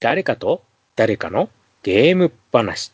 [0.00, 0.62] 誰かと
[0.96, 1.50] 誰かの
[1.82, 2.90] ゲーム話。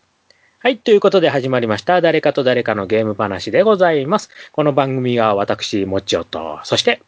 [0.59, 0.77] はい。
[0.77, 2.01] ということで始まりました。
[2.01, 4.29] 誰かと誰かのゲーム話でございます。
[4.51, 7.01] この番組は私、もちおと、そして、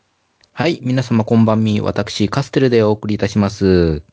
[0.52, 0.78] はい。
[0.84, 1.80] 皆様こんばんみ。
[1.80, 4.04] 私、カステルでお送りいたします。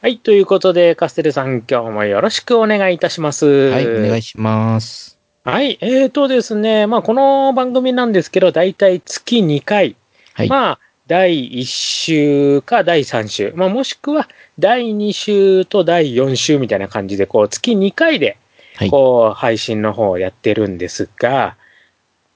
[0.00, 0.16] はい。
[0.16, 3.44] ということで、カステルさん、今日もよろしくお願いいたします。
[3.44, 3.86] はい。
[3.86, 5.18] お願いします。
[5.44, 5.76] はい。
[5.82, 9.96] えーとですね、まあ、この番組なんですけど、だいたい月2回。
[10.32, 10.48] はい。
[10.48, 13.52] まあ、第1週か第3週。
[13.56, 14.28] まあ、もしくは
[14.58, 18.38] 第2週と第4週みたいな感じで、こう、月2回で、
[18.76, 18.90] はい。
[18.90, 21.56] こう、配信の方をやってるんですが、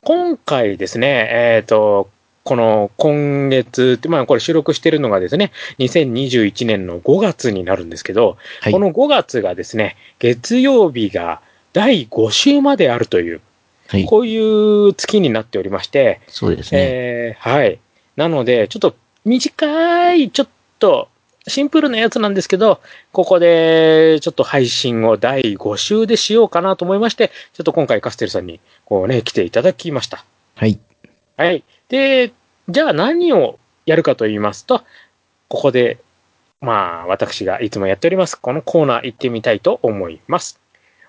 [0.03, 2.11] 今回ですね、えっ、と、
[2.45, 11.43] この今月、まあこれ収録してるのがですね、2021年の5月になるんですけど、はいこの5月がですね、月曜日が
[11.75, 13.43] 第5週まであるという、
[13.89, 14.07] はい。
[14.07, 16.81] こういう月になっておりまして、そうですね。
[16.81, 17.79] えーはい。
[18.19, 20.49] なので、ちょっと短い、ちょっ
[20.81, 21.09] と
[21.47, 22.81] シンプルなやつなんですけど、
[23.13, 30.25] ここでちょっと配信を第5週でしようかなと思いまして、ちょっと今回カステルさんにこうね、来ていただきました。
[30.57, 30.81] はい。
[31.37, 31.63] はい。
[31.89, 32.33] で、
[32.69, 34.83] じゃあ何をやるかと言いますと、
[35.47, 35.99] ここで、
[36.61, 40.59] まあ、私がいつもやっております、このコーナー行ってみたいと思います。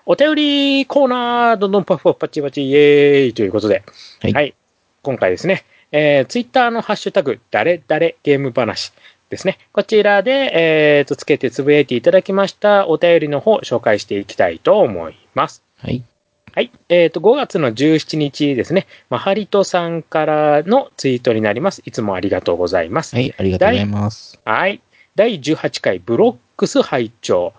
[0.06, 3.82] お便りコーナー、どんどんパフパフパチパチイエーイということで、
[4.20, 4.54] はい
[5.02, 8.92] 今回ですね、えー、ツイッターのハッシュタグ、誰々ゲーム話
[9.28, 9.58] ですね。
[9.72, 10.50] こちらで、
[10.98, 15.62] えー、と、つけてつぶやいていただきましたお便りの方、紹介していきたいと思います。
[15.76, 16.04] はい。
[16.52, 16.72] はい。
[16.88, 18.86] えっ、と、5月の17日ですね。
[19.08, 21.82] まハリトさんからのツイートになります。
[21.84, 23.14] いつもありがとうございます。
[23.14, 23.32] はい。
[23.38, 24.40] ありがとうございます。
[24.44, 24.80] はい。
[25.14, 27.52] 第18回ブロックス拝聴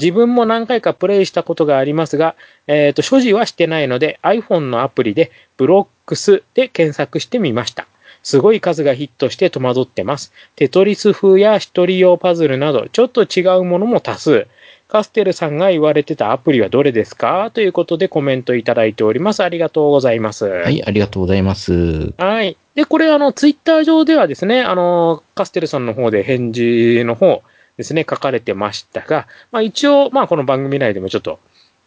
[0.00, 2.34] 自分も何回かプレイしたことがありますが、
[2.66, 7.86] えっ、と、所持はしてないので iPhone のアプリでブロックスで検索してみました。
[8.22, 10.32] すごい数がヒットして戸惑ってます。
[10.56, 14.46] テトリス風や一人用パズルなど、ちょっと違うものも多数。
[14.88, 17.50] カステルさんが言われてたアプリはどれですか？
[17.52, 19.42] ということでコメントいただいております。
[19.42, 20.46] ありがとうございます。
[20.46, 20.82] はい。
[20.82, 22.12] ありがとうございます。
[22.16, 22.56] はい。
[22.74, 27.42] で、これ、あの、ツイッター上ではですね、あの、カステルさんの方で返事の方
[27.78, 31.38] ですね、書かれてましたが、まあ一応、まあこの番組内でもちょっと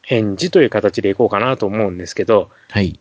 [0.02, 2.97] 返事という形でいこうかなと思うんですけど、はい。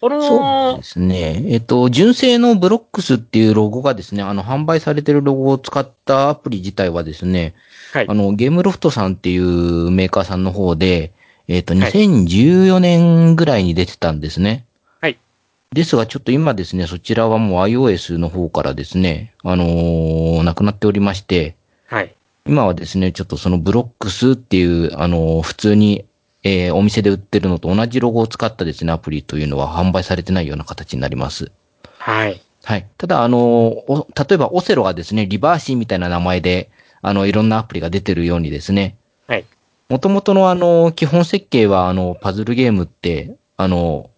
[0.00, 1.42] この、そうですね。
[1.48, 7.54] えっと、純正のブロックスっていうロゴがですね、あの、販売されてるロゴを使ったアプリ自体はですね、
[7.92, 11.12] はいあの、ゲームロフトさんっていうメーカーさんの方で、
[11.48, 14.64] えっと、はい2014年ぐらいに出てたんですね。
[15.72, 15.76] はい。
[15.76, 21.54] ですが、ちょっと今ですね、そちらはもう iOS の方からですね、あのーなくなっておりまして、
[21.86, 22.14] はい。
[22.46, 26.04] 今はですね、ちょっとそのブロックスっていう、あのー普通に、
[26.42, 31.52] えーお店で売ってるのと同じロゴを使ったですね、アプリというのは販売されてないような形になります。
[31.98, 32.40] はい。
[32.64, 32.88] はい。
[32.98, 36.70] ただ、あのーお例えばオセロがですね、リバーシーみたいな名前で、
[37.02, 38.96] あの、いろんなアプリが出てるようにですね、
[39.28, 39.44] はい。
[39.88, 44.10] もともとのあの、基本設計はあの、パズルゲームって、あの、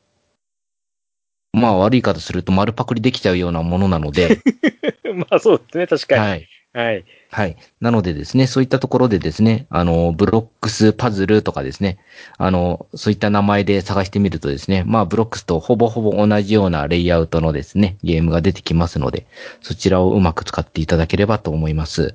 [1.53, 4.41] まあ悪い方すると丸パクリできちゃうようなものなので、
[5.15, 6.21] まあそうですね、確かに。
[6.21, 6.49] はい。
[6.75, 7.05] はい。
[7.31, 7.57] はい。
[7.81, 11.99] なのでですね、そういったところでですね、あの、ブロックスパズルとかですね、
[12.39, 19.27] あの、そういった名前で探してみるとですね、まあ、ブロックスとほぼほぼ同じようなレイアウトのですね、ゲームが出てきますので、
[19.61, 22.15] そちらをうまく使っていただければと思います。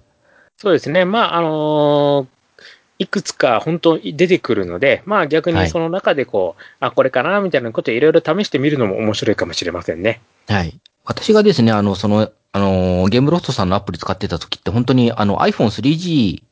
[0.57, 1.05] そうですね。
[1.05, 2.36] まあ、あのー
[2.99, 10.21] いくつか本当に出てくるので、まあ逆はいにその中でこう、あ、これかなみたいなことをいろいろ試してみるのも面白いかもしれませんね。
[10.47, 10.79] はい。
[11.05, 16.43] 私がですね、あの、その、あの、ゲームロフトさんのアプリ使ってた時って本当にあの iPhone3G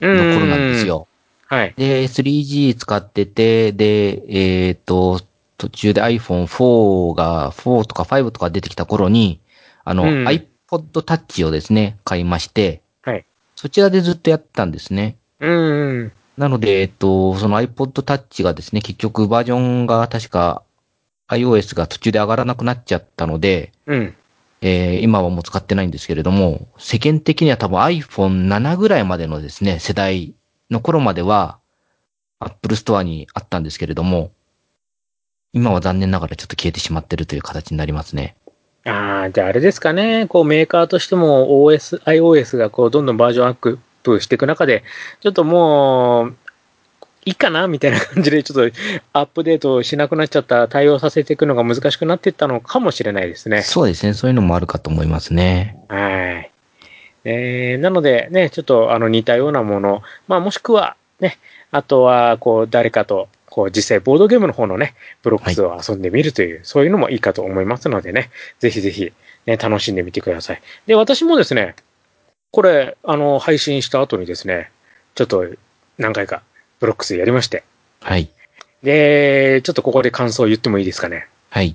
[0.00, 0.86] うの頃なんです。
[0.86, 1.06] よ。
[1.46, 1.74] はい。
[1.76, 4.22] で、3G 使ってて、で、
[4.66, 5.20] えっ、と、
[5.58, 9.40] 途中で iPhone4 が、4とか5とか出てきた頃に、
[9.84, 13.24] あの、うん iPod Touch をですね、買いまして、はい。
[13.54, 15.16] そちらでずっとやってたんですね。
[15.40, 16.12] うん。
[16.36, 20.62] なので、えっと、その iPod Touch がですね、結局バージョンが確か
[21.28, 24.14] iOS が途中で上がらなくなっちゃったので、うん。
[24.60, 30.34] えー今はもう使ってないんですけれども、世間的には多分 iPhone7 ぐらいまでのですね、世代
[30.70, 31.58] の頃までは、
[32.40, 34.32] Apple Store にあったんですけれども、
[35.52, 38.36] 今は残念ながらちょっと消えてしまってるという形になりますね。
[38.84, 40.26] ああ、じゃああれですかね。
[40.26, 43.78] こうメーカーとしても OS、iOS がこうどんどんバージョンアップ
[44.20, 44.84] していく中で、
[45.20, 46.36] ちょっともう、
[47.26, 48.76] いいかなみたいな感じでちょっと
[49.14, 53.62] アップデートしなくなっちゃった対応させていくのが難しくなっていったのかもしれないですね。
[53.62, 55.78] そうですね、そういうのもあるかと思いますね。
[55.88, 56.50] はい。
[57.24, 61.38] えー、なのでね、ちょっとあの似たようなもの、まあもしくはね、
[61.70, 69.12] あとはこう誰かとこう実際ボードゲームの方のね、ブロックスを遊んでみるという、そういうのもいいかと思いますのでね、ぜひぜひ
[69.46, 70.62] ね、楽しんでみてください。
[70.86, 71.74] で、私もですね、
[72.54, 74.70] これ、あの、配信した後にですね、
[75.16, 75.44] ちょっと
[75.98, 76.44] 何回か
[76.78, 77.64] ブロックスやりまして。
[78.00, 78.30] はい。
[78.84, 81.26] で、ちょっとここで感想を言ってもいいですかね。
[81.50, 81.74] はい。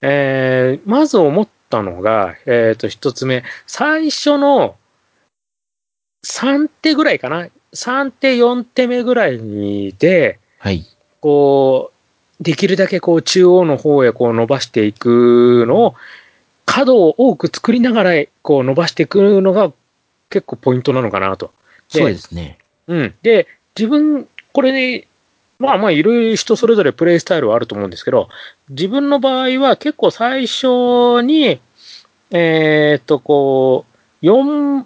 [0.00, 4.76] えー、まず思ったのが、えっ、と、一つ目、最初の
[6.24, 10.86] 3手ぐらいかな ?3 手、4手目ぐらいにで、はい。
[11.20, 11.90] こ
[12.40, 15.94] う、できるだけこう中央の方へこう伸ばしていくのを、
[16.66, 19.72] 角を多く作りながらこう伸ばしていくのが
[20.30, 21.52] 結構ポイントなのかなと。
[21.92, 22.58] でそうですね。
[22.86, 23.14] うん。
[23.22, 23.46] で、
[23.76, 25.06] 自分、これね、
[25.58, 28.28] まあまあ、いろいろ人それぞれプレイスタイルはあると思うんですけど、
[28.68, 31.60] 自分の場合は結構最初に、
[32.30, 33.84] えーっと、こ
[34.22, 34.84] う、4、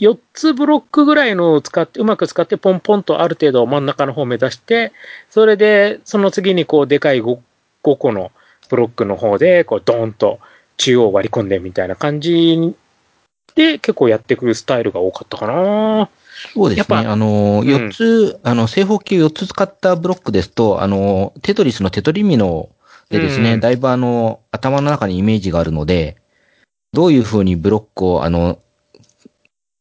[0.00, 4.92] 4つブロックぐらいのを使って、うまく使ってポンポンとある程度真ん中の方を目指して、
[5.28, 7.38] それで、その次にこう、でかい 5,
[7.84, 8.32] 5個の
[8.68, 10.40] ブロックの方で、こう、ドーンと
[10.76, 12.74] 中央を割り込んでみたいな感じ
[13.54, 16.08] で、結構やってくるスタイルが多かったかな。
[16.54, 16.78] そうですね。
[16.78, 22.68] やっぱあの、ん4つ、あの、正方形4つ使ったブロックですと、あの、テトリスのテトリミノ
[23.10, 26.16] でですね、うんだいぶあの、頭の中にイメージがあるので、
[26.92, 28.58] どういう風にブロックを、あの、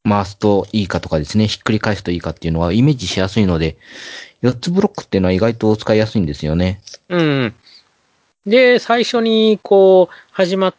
[0.07, 3.77] 回すといいかとかですね、ひっくり返すといいかっていうのはイメージしやすいので、
[4.41, 6.81] 4つブロックっていうのは意外と使いやすいんですよね。
[7.09, 7.53] うん。
[8.45, 10.75] で、最初にこう、始まっ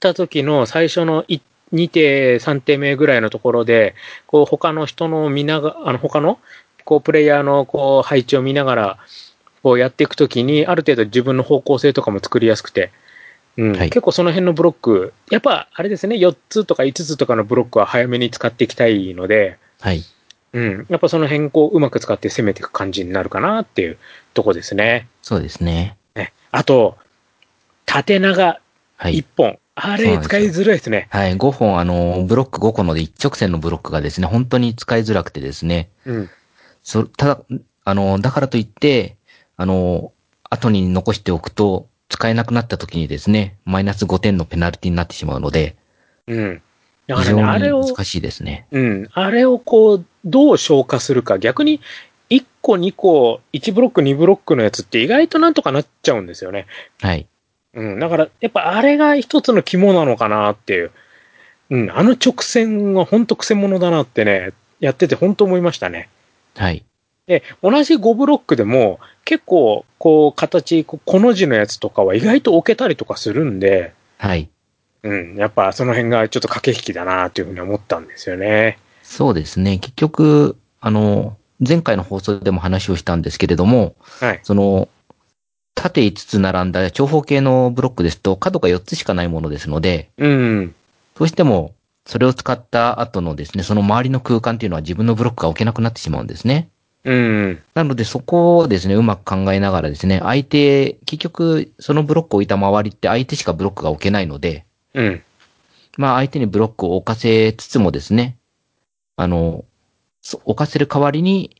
[0.00, 1.40] た時の最初のい
[1.74, 3.94] 2手、3手目ぐらいのところで、
[4.26, 6.38] こう、他の人の見ながあの、他の、
[6.84, 8.98] こう、プレイヤーのこう、配置を見ながら、
[9.62, 12.92] こうやっていくときに、ある程度自分の方向性とかも作りやすくて、
[13.56, 20.02] うん、はい結構その辺のブロック、やっぱあれですね、4つとか5つとかのブロックは早めに使っていきたいので、はい。
[20.52, 23.98] うん、やっぱその辺こう、うまく使って攻めていく感じになるかなっていう
[24.34, 25.08] とこですね。
[25.22, 25.96] そうですね。
[26.14, 26.32] ね。
[26.50, 26.96] あと、
[27.86, 28.60] 縦長
[28.96, 29.24] はい1。
[29.36, 29.58] 本。
[29.76, 31.08] あれ、使いづらいですね。
[31.10, 31.36] はい。
[31.36, 36.30] 5本、あの、ブロック5個ので一直線のブロックがですね、本当に使いづらくてですね、うん。
[36.82, 37.40] そ、ただ、
[37.84, 39.16] あの、だからといって、
[39.56, 40.12] あの、
[40.48, 45.74] 後に残しておくと、使えなくなった時にですね、マイナス5点のペナルティになってしまうので、
[46.28, 46.62] うん。
[47.08, 48.66] だか非らね、あれを、難しいですね。
[48.70, 49.08] うん。
[49.12, 51.38] あれをこう、どう消化するか。
[51.38, 51.80] 逆に、
[52.30, 56.66] 1個、2個、1ブロック、2ブロックのやつって意外となんとかなっちゃうんですよね。
[57.00, 57.26] はい。
[57.74, 57.98] うん。
[57.98, 60.90] だから、やっぱあれが一つの肝なのかなっていう。
[61.70, 61.90] うん。
[61.90, 66.08] あの直線は本当癖者だなってね、やってて本当思いましたね。
[66.56, 66.84] はい。
[67.26, 74.50] で、同じ5ブロックでも、結構、こう、形、ここの字のやつとかは意外と置けたりとかするんで、はい。
[75.02, 78.78] うん、やっぱその辺がちょっと駆け引きだなというふうに思ったんですよね。
[79.02, 79.78] そうですね。
[79.78, 81.36] 結局、あの、
[81.66, 84.40] 前回の放送でも話をしたんですけれども、はい。
[84.42, 84.88] その、
[85.74, 90.74] 縦5つ並んだ長方形のブロックですと、角が4つしかないものですので、うん。
[91.18, 91.74] どうしても、
[92.06, 96.68] それを使った後のですね、その周りの空間っていうのは自分のブロックが置けなくなってしまうんですね。
[97.04, 97.62] うん。
[97.74, 105.22] なのでそこをですね、うまく考えながらですね、相手、結局、そのブロックを置いた周りって相手しかブロックが置けないので、うん。
[105.96, 108.36] まあ相手にブロックを置かせつつもですね、
[109.16, 109.64] あの、
[110.22, 111.56] そ置かせる代わりに、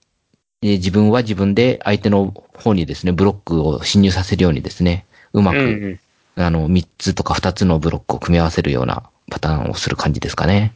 [0.65, 6.01] えー自分は自分で相手の方にですね、ブロックを侵入させるようにですね、うまうく、ん。
[6.37, 10.73] あの、3つとか2つのブロックを組み合わせるようなパターンをする感じですかね。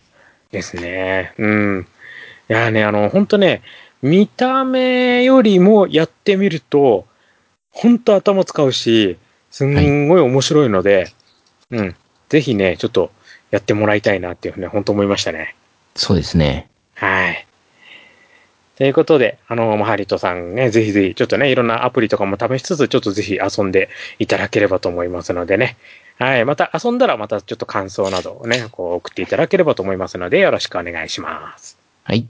[0.53, 1.33] ですね。
[1.39, 1.87] うん。
[2.51, 3.63] いやね、あの、本当ね、
[4.03, 7.07] 見た目よりもやってみると、
[7.71, 9.17] 本当頭使うし、
[9.51, 11.09] すんごい面白いので、
[11.71, 11.97] うん。
[12.29, 13.11] ぜひね、ちょっと
[13.51, 15.57] やってもらいたいなっていうふうに本当思いましたね。
[15.95, 16.69] そうですね。
[16.95, 17.48] はい。
[18.79, 23.89] ということで、あの、マハリトさんね、ぜひぜひ、ちょっとね、いろんなアプリとかも試しつつ、ちょっとぜひ遊んで
[24.21, 25.77] いただければと思いますのでね。
[26.17, 26.45] はい。
[26.45, 31.77] また遊んだら、またちょっと感想などをね、こう送っていただければと思いますので、よろしくお願いします。
[32.05, 32.29] はい。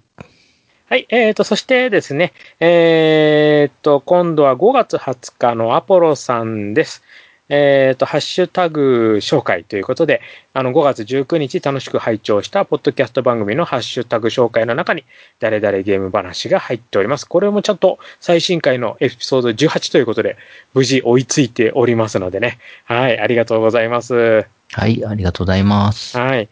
[0.88, 1.06] はい。
[1.10, 7.02] えーと、そしてですね、えーと、今度は5月20日のアポロさんです。
[7.50, 10.20] えーと、ハッシュタグ紹介ということで、
[10.52, 15.04] あの、5月19日楽しく拝聴したポッドキャスト番組のハッシュタグ紹介の中に、
[15.40, 17.26] 誰々ゲーム話が入っております。
[17.26, 20.36] これもちゃんと最新回のエピソード18ということで、
[20.74, 22.58] 無事追いついておりますのでね。
[22.84, 23.18] はい。
[23.18, 24.46] ありがとうございます。
[24.72, 26.18] はい、ありがとうございます。
[26.18, 26.50] はい。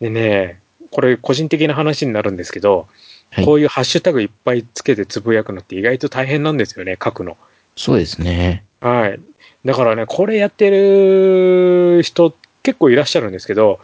[0.00, 2.86] でね、これ個人的な話になるんですけど、
[3.30, 7.36] はいこういうハッシュタグいっぱいつけてつぶやくのって意外と大変なんですよね、書くの。
[7.76, 8.64] そうですね。
[8.80, 9.20] はい。
[9.64, 13.80] だからね、これやってる人結構いらっしゃるんですけど、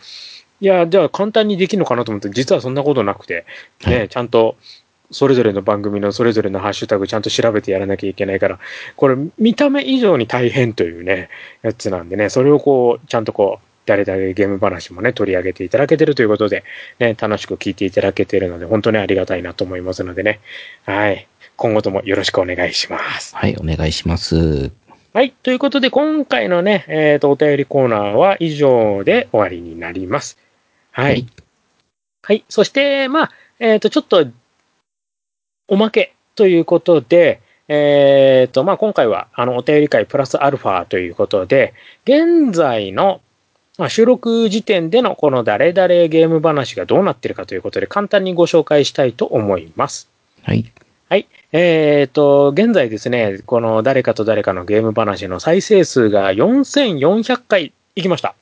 [0.60, 3.44] いや、じゃあ簡単にできるのかなと思って、実はそんなことなくて、
[3.86, 4.56] ね、はいちゃんと、
[5.10, 8.58] それぞれの番組のそれぞれのハッシュタグちゃんと調べてやらなきゃいけないから、
[8.96, 11.28] これ見た目以上に大変というね、
[11.62, 16.64] やつなんでね、それをこう、ちゃんとこう、誰々ゲーム話もね、取り上げていただけてるということで、
[16.98, 20.40] ね、楽しく聞いていただけているので、本当にありがたいなと思いますのでね。
[20.84, 21.28] はい。
[21.56, 23.36] 今後ともよろしくお願いします。
[23.36, 24.72] はい、お願いします。
[25.14, 25.30] はい。
[25.30, 30.38] ということで、今回のね、えっ、ー、と、お便りコーナーは以上で終わりになります。
[30.90, 31.12] はい。
[31.12, 31.26] はい。
[32.22, 33.30] はい、そして、まあ、
[33.60, 34.26] えっ、ー、と、ちょっと、
[35.68, 43.20] おまけということで、えっ、ー、と、まあ、今回は、あの、お便り会プラスアルファということで、現在の、
[43.78, 50.10] まあ、収録時点でのこの誰々ゲーム話がどうなってるかということで、簡単にご紹介したいと思います。
[50.42, 50.72] はい。
[51.08, 51.28] はい。
[51.52, 58.34] えっ、ー、と、現在ですね、この誰かと誰かのゲーム話の再生数が4400回いきました。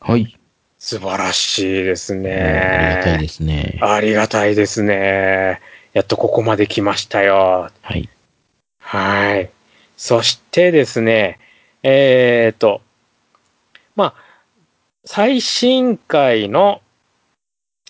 [0.00, 0.36] はい。
[0.78, 2.32] 素晴らしいですね。
[2.32, 3.78] ありがたいですね。
[3.82, 5.60] ありがたいですね。
[5.92, 7.70] やっとここまで来ましたよ。
[7.82, 8.08] はい。
[8.78, 9.50] はい。
[9.96, 11.38] そしてですね、
[11.82, 12.80] えっ、ー、と、
[13.96, 14.14] まあ、
[15.04, 16.80] 最新回の、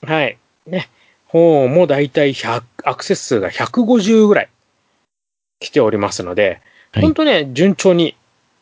[0.02, 0.88] はい、ね、
[1.30, 4.48] 方もだいたい100、アクセス数が150ぐらい
[5.60, 6.60] 来ておりますので、
[6.92, 8.16] はい、本当ね、順調に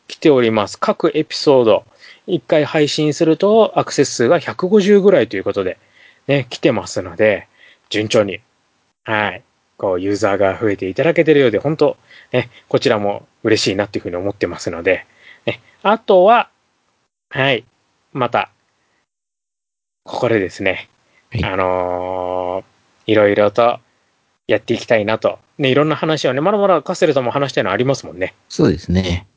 [0.07, 0.79] 来ております。
[0.79, 1.85] 各エピソード、
[2.27, 5.79] 1回配信するとアクセス数が150ぐらいということで、
[6.27, 7.47] ね、来てますので、
[7.89, 8.39] 順調に、
[9.03, 9.43] はい、
[9.77, 11.97] こう、ユーザーが増えていただけているようで、本当、
[12.31, 15.07] ね、こちらも嬉しいなっていうふうに思ってますので、
[15.47, 16.49] ね、あとは、
[17.31, 17.65] はい、
[18.13, 18.51] また、
[20.03, 20.87] ここでですね、
[21.31, 23.79] はい、あのー、いろいろと
[24.47, 25.39] やっていきたいなと。
[25.57, 28.33] ね、いろんな話をね、まだまだカステルさんも話したいのありますもんね。
[28.47, 29.27] そうですね。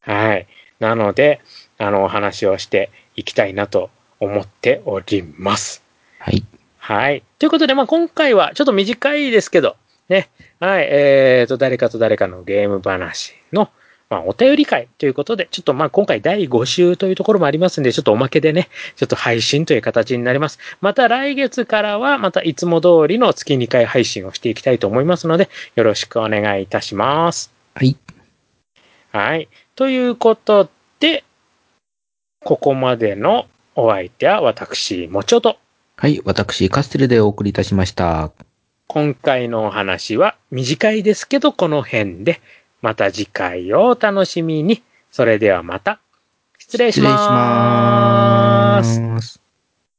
[0.00, 0.46] はい。
[0.78, 1.40] なので、
[1.78, 5.84] あの、お話をしていきたいなと思っております。
[6.18, 6.44] はい。
[6.78, 7.22] はい。
[7.38, 9.76] ということで、まあ、今回はちょっと短いですけど、
[10.08, 10.28] ね。
[10.60, 10.88] はい。
[10.90, 13.70] えっ、ー、と、誰かと誰かのゲーム話の、
[14.10, 20.58] まあ、お便り会ということで、ちょっとまあ今回第5週というところもありますんで、ちょっとおまけでね、ちょっと配信という形になります。
[20.80, 27.52] また来月からは、またいつも通りの月2回配信をしていきたいと思いますので、よろしくお願いいたします。
[27.74, 27.96] はい。
[29.12, 29.48] はい。
[29.74, 30.68] ということ
[31.00, 31.24] で、
[32.44, 35.56] ここまでのお相手は私、もちょと。
[35.96, 38.32] はい、私、カステルでお送りいたしました。
[38.86, 42.40] 今回のお話は短いですけど、この辺で、
[42.84, 44.82] また次回をお楽しみに。
[45.10, 46.00] それではまた。
[46.58, 48.90] 失礼します。
[48.90, 49.43] 失礼します。